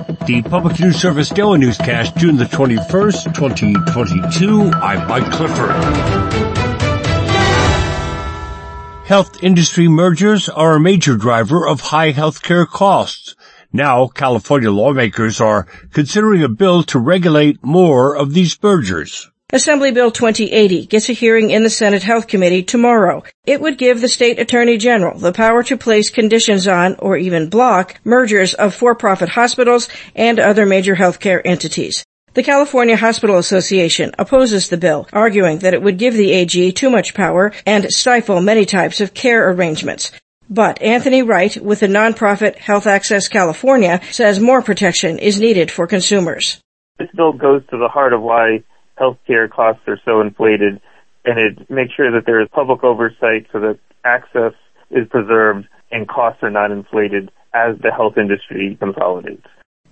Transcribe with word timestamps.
The 0.00 0.42
Public 0.48 0.80
News 0.80 0.96
Service 0.96 1.28
Daily 1.28 1.58
Newscast, 1.58 2.16
June 2.16 2.38
the 2.38 2.44
21st, 2.44 3.34
2022. 3.34 4.70
I'm 4.70 5.06
Mike 5.06 5.30
Clifford. 5.30 5.70
Health 9.04 9.42
industry 9.42 9.88
mergers 9.88 10.48
are 10.48 10.76
a 10.76 10.80
major 10.80 11.16
driver 11.16 11.66
of 11.66 11.80
high 11.80 12.12
healthcare 12.12 12.66
costs. 12.66 13.34
Now, 13.74 14.06
California 14.06 14.70
lawmakers 14.70 15.38
are 15.38 15.66
considering 15.92 16.42
a 16.44 16.48
bill 16.48 16.82
to 16.84 16.98
regulate 16.98 17.62
more 17.62 18.16
of 18.16 18.32
these 18.32 18.56
mergers. 18.62 19.29
Assembly 19.52 19.90
Bill 19.90 20.12
2080 20.12 20.86
gets 20.86 21.08
a 21.08 21.12
hearing 21.12 21.50
in 21.50 21.64
the 21.64 21.70
Senate 21.70 22.04
Health 22.04 22.28
Committee 22.28 22.62
tomorrow. 22.62 23.24
It 23.44 23.60
would 23.60 23.78
give 23.78 24.00
the 24.00 24.06
state 24.06 24.38
attorney 24.38 24.78
general 24.78 25.18
the 25.18 25.32
power 25.32 25.64
to 25.64 25.76
place 25.76 26.08
conditions 26.08 26.68
on 26.68 26.94
or 27.00 27.16
even 27.16 27.50
block 27.50 27.98
mergers 28.04 28.54
of 28.54 28.76
for-profit 28.76 29.30
hospitals 29.30 29.88
and 30.14 30.38
other 30.38 30.66
major 30.66 30.94
healthcare 30.94 31.42
entities. 31.44 32.04
The 32.34 32.44
California 32.44 32.96
Hospital 32.96 33.38
Association 33.38 34.12
opposes 34.20 34.68
the 34.68 34.76
bill, 34.76 35.08
arguing 35.12 35.58
that 35.58 35.74
it 35.74 35.82
would 35.82 35.98
give 35.98 36.14
the 36.14 36.30
AG 36.30 36.70
too 36.72 36.88
much 36.88 37.12
power 37.12 37.52
and 37.66 37.90
stifle 37.90 38.40
many 38.40 38.64
types 38.64 39.00
of 39.00 39.14
care 39.14 39.50
arrangements. 39.50 40.12
But 40.48 40.80
Anthony 40.80 41.24
Wright 41.24 41.56
with 41.56 41.80
the 41.80 41.88
nonprofit 41.88 42.54
Health 42.54 42.86
Access 42.86 43.26
California 43.26 44.00
says 44.12 44.38
more 44.38 44.62
protection 44.62 45.18
is 45.18 45.40
needed 45.40 45.72
for 45.72 45.88
consumers. 45.88 46.60
This 47.00 47.08
bill 47.16 47.32
goes 47.32 47.62
to 47.70 47.78
the 47.78 47.88
heart 47.88 48.12
of 48.12 48.22
why 48.22 48.62
healthcare 49.00 49.50
costs 49.50 49.82
are 49.86 49.98
so 50.04 50.20
inflated, 50.20 50.80
and 51.24 51.38
it 51.38 51.70
makes 51.70 51.94
sure 51.94 52.12
that 52.12 52.26
there 52.26 52.40
is 52.42 52.48
public 52.52 52.84
oversight 52.84 53.46
so 53.52 53.60
that 53.60 53.78
access 54.04 54.52
is 54.90 55.08
preserved 55.08 55.66
and 55.90 56.08
costs 56.08 56.42
are 56.42 56.50
not 56.50 56.70
inflated 56.70 57.30
as 57.54 57.76
the 57.82 57.90
health 57.90 58.14
industry 58.16 58.76
consolidates. 58.78 59.46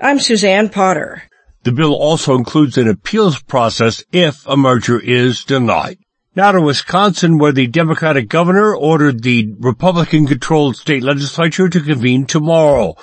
I'm 0.00 0.18
Suzanne 0.18 0.68
Potter. 0.68 1.22
The 1.64 1.72
bill 1.72 1.94
also 1.94 2.34
includes 2.34 2.78
an 2.78 2.88
appeals 2.88 3.40
process 3.42 4.04
if 4.10 4.46
a 4.46 4.56
merger 4.56 4.98
is 4.98 5.44
denied. 5.44 5.98
Now 6.34 6.52
to 6.52 6.62
Wisconsin, 6.62 7.38
where 7.38 7.52
the 7.52 7.66
Democratic 7.66 8.28
governor 8.28 8.74
ordered 8.74 9.22
the 9.22 9.54
Republican-controlled 9.60 10.76
state 10.76 11.02
legislature 11.02 11.68
to 11.68 11.80
convene 11.80 12.24
tomorrow 12.24 12.94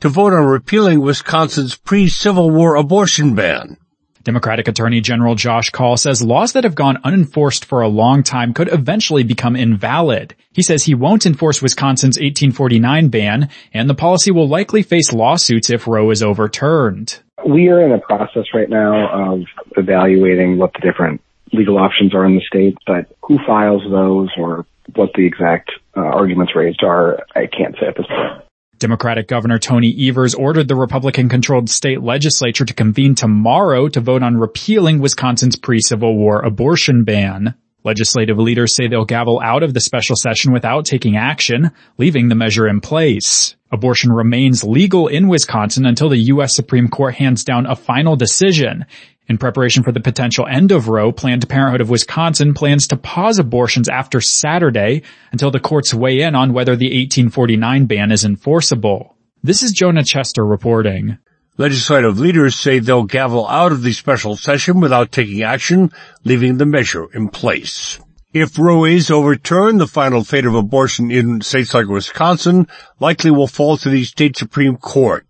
to 0.00 0.08
vote 0.10 0.34
on 0.34 0.44
repealing 0.44 1.00
Wisconsin's 1.00 1.74
pre-Civil 1.74 2.50
War 2.50 2.76
abortion 2.76 3.34
ban. 3.34 3.78
Democratic 4.26 4.66
Attorney 4.66 5.00
General 5.00 5.36
Josh 5.36 5.70
Kaul 5.70 5.96
says 5.96 6.20
laws 6.20 6.54
that 6.54 6.64
have 6.64 6.74
gone 6.74 6.98
unenforced 7.04 7.64
for 7.64 7.80
a 7.80 7.88
long 7.88 8.24
time 8.24 8.54
could 8.54 8.66
eventually 8.72 9.22
become 9.22 9.54
invalid. 9.54 10.34
He 10.52 10.62
says 10.62 10.82
he 10.82 10.96
won't 10.96 11.26
enforce 11.26 11.62
Wisconsin's 11.62 12.16
1849 12.16 13.06
ban, 13.06 13.48
and 13.72 13.88
the 13.88 13.94
policy 13.94 14.32
will 14.32 14.48
likely 14.48 14.82
face 14.82 15.12
lawsuits 15.12 15.70
if 15.70 15.86
Roe 15.86 16.10
is 16.10 16.24
overturned. 16.24 17.20
We 17.46 17.68
are 17.68 17.80
in 17.80 17.92
a 17.92 18.00
process 18.00 18.46
right 18.52 18.68
now 18.68 19.32
of 19.32 19.44
evaluating 19.76 20.58
what 20.58 20.72
the 20.72 20.80
different 20.80 21.20
legal 21.52 21.78
options 21.78 22.12
are 22.12 22.26
in 22.26 22.34
the 22.34 22.42
state, 22.44 22.76
but 22.84 23.06
who 23.22 23.38
files 23.46 23.82
those 23.88 24.30
or 24.36 24.66
what 24.96 25.10
the 25.14 25.24
exact 25.24 25.70
uh, 25.96 26.00
arguments 26.00 26.56
raised 26.56 26.82
are, 26.82 27.20
I 27.36 27.46
can't 27.46 27.76
say 27.78 27.86
at 27.86 27.96
this 27.96 28.06
point. 28.06 28.45
Democratic 28.78 29.28
Governor 29.28 29.58
Tony 29.58 29.94
Evers 30.08 30.34
ordered 30.34 30.68
the 30.68 30.76
Republican-controlled 30.76 31.70
state 31.70 32.02
legislature 32.02 32.64
to 32.64 32.74
convene 32.74 33.14
tomorrow 33.14 33.88
to 33.88 34.00
vote 34.00 34.22
on 34.22 34.36
repealing 34.36 34.98
Wisconsin's 35.00 35.56
pre-Civil 35.56 36.16
War 36.16 36.40
abortion 36.40 37.04
ban. 37.04 37.54
Legislative 37.84 38.38
leaders 38.38 38.74
say 38.74 38.88
they'll 38.88 39.04
gavel 39.04 39.40
out 39.40 39.62
of 39.62 39.72
the 39.72 39.80
special 39.80 40.16
session 40.16 40.52
without 40.52 40.84
taking 40.84 41.16
action, 41.16 41.70
leaving 41.98 42.28
the 42.28 42.34
measure 42.34 42.66
in 42.66 42.80
place. 42.80 43.54
Abortion 43.70 44.12
remains 44.12 44.64
legal 44.64 45.06
in 45.06 45.28
Wisconsin 45.28 45.86
until 45.86 46.08
the 46.08 46.16
U.S. 46.16 46.54
Supreme 46.54 46.88
Court 46.88 47.14
hands 47.14 47.44
down 47.44 47.64
a 47.66 47.76
final 47.76 48.16
decision. 48.16 48.86
In 49.28 49.38
preparation 49.38 49.82
for 49.82 49.90
the 49.90 49.98
potential 49.98 50.46
end 50.48 50.70
of 50.70 50.86
Roe, 50.86 51.10
Planned 51.10 51.48
Parenthood 51.48 51.80
of 51.80 51.90
Wisconsin 51.90 52.54
plans 52.54 52.86
to 52.88 52.96
pause 52.96 53.40
abortions 53.40 53.88
after 53.88 54.20
Saturday 54.20 55.02
until 55.32 55.50
the 55.50 55.58
courts 55.58 55.92
weigh 55.92 56.20
in 56.20 56.36
on 56.36 56.52
whether 56.52 56.76
the 56.76 56.86
1849 56.86 57.86
ban 57.86 58.12
is 58.12 58.24
enforceable. 58.24 59.16
This 59.42 59.64
is 59.64 59.72
Jonah 59.72 60.04
Chester 60.04 60.46
reporting. 60.46 61.18
Legislative 61.58 62.20
leaders 62.20 62.54
say 62.54 62.78
they'll 62.78 63.02
gavel 63.02 63.48
out 63.48 63.72
of 63.72 63.82
the 63.82 63.92
special 63.92 64.36
session 64.36 64.78
without 64.78 65.10
taking 65.10 65.42
action, 65.42 65.90
leaving 66.22 66.58
the 66.58 66.66
measure 66.66 67.08
in 67.12 67.28
place. 67.28 67.98
If 68.32 68.56
Roe 68.58 68.84
is 68.84 69.10
overturned, 69.10 69.80
the 69.80 69.88
final 69.88 70.22
fate 70.22 70.46
of 70.46 70.54
abortion 70.54 71.10
in 71.10 71.40
states 71.40 71.74
like 71.74 71.86
Wisconsin 71.86 72.68
likely 73.00 73.32
will 73.32 73.48
fall 73.48 73.76
to 73.78 73.88
the 73.88 74.04
state 74.04 74.36
Supreme 74.36 74.76
Court. 74.76 75.25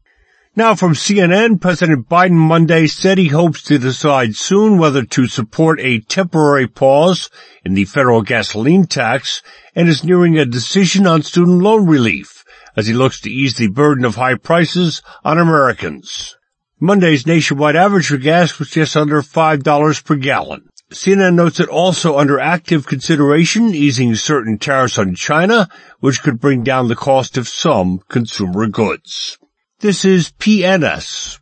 Now 0.59 0.75
from 0.75 0.95
CNN, 0.95 1.61
President 1.61 2.09
Biden 2.09 2.31
Monday 2.31 2.87
said 2.87 3.19
he 3.19 3.29
hopes 3.29 3.61
to 3.65 3.77
decide 3.77 4.37
soon 4.37 4.79
whether 4.79 5.05
to 5.05 5.27
support 5.27 5.79
a 5.81 6.01
temporary 6.01 6.67
pause 6.67 7.29
in 7.63 7.75
the 7.75 7.85
federal 7.85 8.23
gasoline 8.23 8.87
tax 8.87 9.43
and 9.75 9.87
is 9.87 10.03
nearing 10.03 10.39
a 10.39 10.47
decision 10.47 11.07
on 11.07 11.21
student 11.21 11.59
loan 11.59 11.87
relief 11.87 12.43
as 12.75 12.87
he 12.87 12.95
looks 12.95 13.21
to 13.21 13.31
ease 13.31 13.57
the 13.57 13.69
burden 13.69 14.07
of 14.07 14.15
high 14.15 14.37
prices 14.37 15.03
on 15.23 15.37
Americans. 15.37 16.39
Monday's 16.81 17.27
nationwide 17.27 17.77
average 17.77 18.07
for 18.07 18.17
gas 18.17 18.59
was 18.59 18.71
just 18.71 18.97
under 18.97 19.21
$5 19.21 20.05
per 20.07 20.17
gallon. 20.17 20.71
CNN 20.91 21.35
notes 21.35 21.61
it 21.61 21.69
also 21.69 22.17
under 22.17 22.41
active 22.41 22.87
consideration 22.87 23.75
easing 23.75 24.15
certain 24.15 24.57
tariffs 24.57 24.97
on 24.99 25.15
China, 25.17 25.69
which 26.01 26.23
could 26.23 26.41
bring 26.41 26.63
down 26.63 26.89
the 26.89 26.97
cost 26.97 27.37
of 27.37 27.47
some 27.47 28.01
consumer 28.09 28.67
goods. 28.69 29.37
This 29.81 30.07
is 30.07 30.33
PNS. 30.39 31.39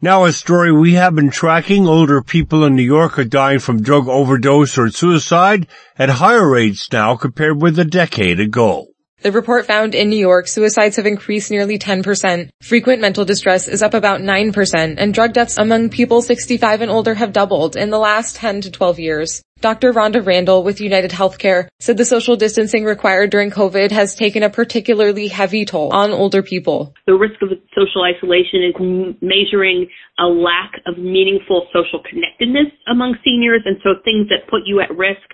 Now 0.00 0.26
a 0.26 0.32
story 0.32 0.70
we 0.70 0.94
have 0.94 1.16
been 1.16 1.30
tracking. 1.30 1.88
Older 1.88 2.22
people 2.22 2.64
in 2.64 2.76
New 2.76 2.84
York 2.84 3.18
are 3.18 3.24
dying 3.24 3.58
from 3.58 3.82
drug 3.82 4.06
overdose 4.06 4.78
or 4.78 4.90
suicide 4.90 5.66
at 5.98 6.08
higher 6.08 6.48
rates 6.48 6.86
now 6.92 7.16
compared 7.16 7.60
with 7.60 7.76
a 7.80 7.84
decade 7.84 8.38
ago. 8.38 8.86
The 9.22 9.32
report 9.32 9.66
found 9.66 9.96
in 9.96 10.08
New 10.08 10.20
York, 10.20 10.46
suicides 10.46 10.94
have 10.94 11.06
increased 11.06 11.50
nearly 11.50 11.80
10%. 11.80 12.48
Frequent 12.62 13.00
mental 13.00 13.24
distress 13.24 13.66
is 13.66 13.82
up 13.82 13.92
about 13.92 14.20
9%, 14.20 14.94
and 14.96 15.12
drug 15.12 15.32
deaths 15.32 15.58
among 15.58 15.90
people 15.90 16.22
65 16.22 16.82
and 16.82 16.92
older 16.92 17.14
have 17.14 17.32
doubled 17.32 17.74
in 17.74 17.90
the 17.90 17.98
last 17.98 18.36
10 18.36 18.60
to 18.60 18.70
12 18.70 19.00
years. 19.00 19.42
Dr. 19.60 19.92
Rhonda 19.92 20.24
Randall 20.24 20.62
with 20.62 20.80
United 20.80 21.10
Healthcare 21.10 21.66
said 21.80 21.96
the 21.96 22.04
social 22.04 22.36
distancing 22.36 22.84
required 22.84 23.30
during 23.30 23.50
COVID 23.50 23.90
has 23.90 24.14
taken 24.14 24.44
a 24.44 24.50
particularly 24.50 25.26
heavy 25.26 25.64
toll 25.64 25.92
on 25.92 26.12
older 26.12 26.42
people. 26.42 26.94
The 27.06 27.14
risk 27.14 27.42
of 27.42 27.48
social 27.74 28.04
isolation 28.04 28.62
is 28.62 28.74
measuring 29.20 29.88
a 30.18 30.26
lack 30.26 30.72
of 30.86 30.96
meaningful 30.98 31.66
social 31.72 32.00
connectedness 32.08 32.72
among 32.86 33.16
seniors, 33.24 33.62
and 33.64 33.78
so 33.82 33.94
things 34.04 34.28
that 34.28 34.48
put 34.48 34.62
you 34.64 34.80
at 34.80 34.96
risk 34.96 35.26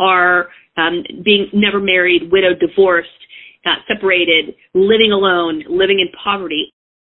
are 0.00 0.48
um, 0.76 1.04
being 1.24 1.46
never 1.52 1.80
married, 1.80 2.32
widowed, 2.32 2.58
divorced, 2.58 3.08
uh, 3.64 3.74
separated, 3.86 4.54
living 4.74 5.12
alone, 5.12 5.62
living 5.68 6.00
in 6.00 6.08
poverty. 6.24 6.72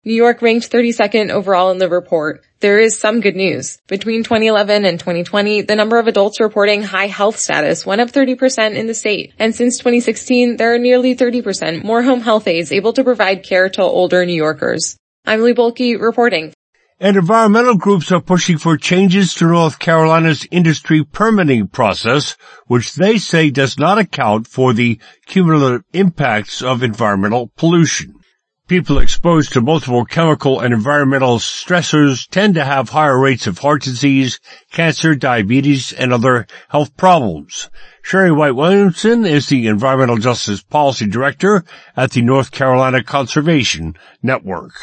New 0.05 0.15
York 0.15 0.43
ranked 0.43 0.71
32nd 0.71 1.31
overall 1.31 1.73
in 1.73 1.79
the 1.79 1.89
report. 1.89 2.45
There 2.61 2.79
is 2.79 2.97
some 2.97 3.21
good 3.21 3.35
news. 3.35 3.79
Between 3.89 4.23
2011 4.23 4.85
and 4.85 5.01
2020, 5.01 5.63
the 5.63 5.75
number 5.75 5.99
of 5.99 6.07
adults 6.07 6.39
reporting 6.39 6.85
high 6.85 7.09
health 7.09 7.37
status 7.37 7.85
went 7.85 8.01
up 8.01 8.09
30% 8.09 8.77
in 8.77 8.87
the 8.87 8.95
state. 8.95 9.35
And 9.41 9.53
since 9.53 9.79
2016, 9.79 10.57
there 10.57 10.73
are 10.73 10.79
nearly 10.79 11.17
30% 11.17 11.83
more 11.83 12.05
home 12.05 12.21
health 12.21 12.47
aides 12.47 12.71
able 12.71 12.93
to 12.93 13.03
provide 13.03 13.43
care 13.43 13.69
to 13.71 13.83
older 13.83 14.25
New 14.25 14.37
Yorkers. 14.37 14.97
I'm 15.27 15.43
Lee 15.43 15.53
Bohlke 15.53 16.01
reporting. 16.01 16.53
And 17.01 17.17
environmental 17.17 17.77
groups 17.77 18.13
are 18.13 18.21
pushing 18.21 18.59
for 18.59 18.77
changes 18.77 19.35
to 19.35 19.47
North 19.47 19.81
Carolina's 19.81 20.47
industry 20.53 21.03
permitting 21.03 21.67
process, 21.67 22.37
which 22.69 22.95
they 22.95 23.19
say 23.19 23.51
does 23.51 23.81
not 23.81 23.99
account 23.99 24.47
for 24.47 24.73
the 24.73 25.01
cumulative 25.27 25.83
impacts 25.93 26.63
of 26.63 26.85
environmental 26.85 27.51
pollution. 27.57 28.18
People 28.69 28.99
exposed 28.99 29.55
to 29.55 29.63
multiple 29.63 30.05
chemical 30.05 30.61
and 30.61 30.75
environmental 30.75 31.39
stressors 31.39 32.29
tend 32.29 32.55
to 32.57 32.65
have 32.67 32.91
higher 32.91 33.19
rates 33.19 33.47
of 33.47 33.57
heart 33.57 33.83
disease, 33.83 34.41
cancer, 34.71 35.15
diabetes, 35.15 35.95
and 35.95 36.13
other 36.13 36.47
health 36.69 36.95
problems. 36.95 37.71
Sherri 38.03 38.31
White 38.31 38.55
Williamson 38.55 39.25
is 39.25 39.49
the 39.49 39.69
Environmental 39.69 40.19
Justice 40.19 40.63
Policy 40.63 41.07
Director 41.07 41.65
at 41.97 42.11
the 42.11 42.21
North 42.21 42.51
Carolina 42.51 43.03
Conservation 43.03 43.97
Network 44.23 44.75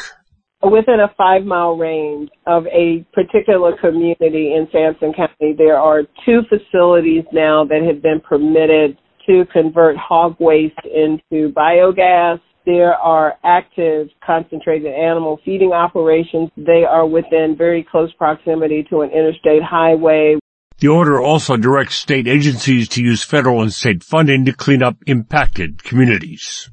within 0.63 0.99
a 0.99 1.13
five 1.15 1.43
mile 1.43 1.77
range 1.77 2.29
of 2.47 2.65
a 2.67 3.05
particular 3.13 3.77
community 3.77 4.53
in 4.53 4.67
Sampson 4.71 5.13
County, 5.13 5.53
there 5.55 5.77
are 5.77 6.01
two 6.25 6.41
facilities 6.49 7.23
now 7.31 7.65
that 7.65 7.83
have 7.83 8.01
been 8.01 8.19
permitted 8.19 8.97
to 9.27 9.45
convert 9.53 9.95
hog 9.95 10.35
waste 10.39 10.79
into 10.85 11.53
biogas. 11.53 12.39
There 12.65 12.95
are 12.95 13.35
active 13.43 14.07
concentrated 14.25 14.91
animal 14.91 15.39
feeding 15.45 15.71
operations. 15.71 16.49
They 16.57 16.83
are 16.83 17.05
within 17.05 17.55
very 17.57 17.83
close 17.83 18.11
proximity 18.13 18.85
to 18.89 19.01
an 19.01 19.11
interstate 19.11 19.61
highway. 19.61 20.37
The 20.79 20.87
order 20.87 21.21
also 21.21 21.57
directs 21.57 21.95
state 21.95 22.27
agencies 22.27 22.89
to 22.89 23.03
use 23.03 23.23
federal 23.23 23.61
and 23.61 23.71
state 23.71 24.03
funding 24.03 24.45
to 24.45 24.53
clean 24.53 24.81
up 24.81 24.97
impacted 25.05 25.83
communities. 25.83 26.69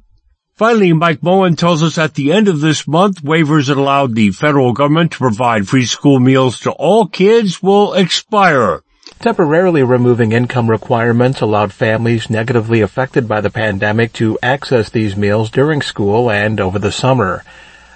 Finally, 0.54 0.92
Mike 0.92 1.22
Moen 1.22 1.56
tells 1.56 1.82
us 1.82 1.98
at 1.98 2.14
the 2.14 2.32
end 2.32 2.48
of 2.48 2.60
this 2.60 2.88
month, 2.88 3.22
waivers 3.22 3.68
that 3.68 3.76
allowed 3.76 4.14
the 4.14 4.30
federal 4.30 4.72
government 4.72 5.12
to 5.12 5.18
provide 5.18 5.68
free 5.68 5.84
school 5.84 6.20
meals 6.20 6.60
to 6.60 6.70
all 6.72 7.06
kids 7.06 7.62
will 7.62 7.94
expire. 7.94 8.82
Temporarily 9.22 9.84
removing 9.84 10.32
income 10.32 10.68
requirements 10.68 11.40
allowed 11.40 11.72
families 11.72 12.28
negatively 12.28 12.80
affected 12.80 13.28
by 13.28 13.40
the 13.40 13.50
pandemic 13.50 14.12
to 14.14 14.36
access 14.42 14.90
these 14.90 15.16
meals 15.16 15.48
during 15.48 15.80
school 15.80 16.28
and 16.28 16.58
over 16.60 16.80
the 16.80 16.90
summer. 16.90 17.44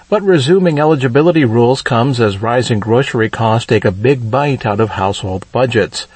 But 0.09 0.23
resuming 0.23 0.79
eligibility 0.79 1.45
rules 1.45 1.83
comes 1.83 2.21
as 2.21 2.41
rising 2.41 2.79
grocery 2.79 3.29
costs 3.29 3.67
take 3.67 3.85
a 3.85 3.91
big 3.91 4.31
bite 4.31 4.65
out 4.65 4.79
of 4.79 4.91
household 4.91 5.51
budgets. 5.51 6.07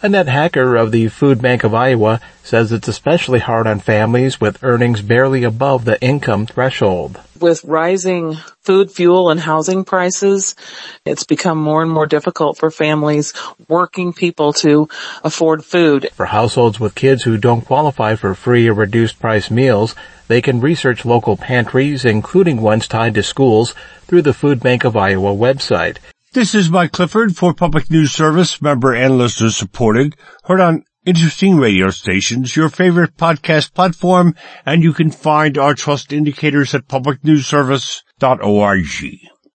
Annette 0.00 0.28
Hacker 0.28 0.76
of 0.76 0.92
the 0.92 1.08
Food 1.08 1.42
Bank 1.42 1.64
of 1.64 1.74
Iowa 1.74 2.20
says 2.44 2.70
it's 2.70 2.86
especially 2.86 3.40
hard 3.40 3.66
on 3.66 3.80
families 3.80 4.40
with 4.40 4.62
earnings 4.62 5.02
barely 5.02 5.42
above 5.42 5.84
the 5.84 6.00
income 6.00 6.46
threshold. 6.46 7.20
With 7.40 7.64
rising 7.64 8.34
food, 8.62 8.90
fuel, 8.90 9.30
and 9.30 9.38
housing 9.38 9.84
prices, 9.84 10.54
it's 11.04 11.24
become 11.24 11.58
more 11.58 11.82
and 11.82 11.90
more 11.90 12.06
difficult 12.06 12.58
for 12.58 12.70
families, 12.70 13.32
working 13.68 14.12
people 14.12 14.52
to 14.54 14.88
afford 15.22 15.64
food. 15.64 16.10
For 16.14 16.26
households 16.26 16.80
with 16.80 16.94
kids 16.94 17.22
who 17.22 17.36
don't 17.36 17.64
qualify 17.64 18.16
for 18.16 18.34
free 18.34 18.68
or 18.68 18.74
reduced 18.74 19.20
price 19.20 19.50
meals, 19.50 19.94
they 20.28 20.40
can 20.40 20.60
research 20.60 21.04
local 21.04 21.36
pantries, 21.36 22.04
including 22.04 22.60
ones 22.60 22.88
tied 22.88 23.14
to 23.14 23.22
schools, 23.22 23.74
through 24.06 24.22
the 24.22 24.34
Food 24.34 24.60
Bank 24.60 24.84
of 24.84 24.96
Iowa 24.96 25.34
website. 25.34 25.98
This 26.32 26.54
is 26.54 26.70
Mike 26.70 26.92
Clifford 26.92 27.36
for 27.36 27.54
Public 27.54 27.90
News 27.90 28.12
Service, 28.12 28.60
member 28.60 28.94
and 28.94 29.16
listener 29.16 29.50
supported, 29.50 30.16
heard 30.44 30.60
on 30.60 30.84
interesting 31.06 31.56
radio 31.56 31.88
stations, 31.90 32.56
your 32.56 32.68
favorite 32.68 33.16
podcast 33.16 33.72
platform, 33.72 34.34
and 34.66 34.82
you 34.82 34.92
can 34.92 35.10
find 35.10 35.56
our 35.56 35.74
trust 35.74 36.12
indicators 36.12 36.74
at 36.74 36.88
publicnewsservice.org. 36.88 39.35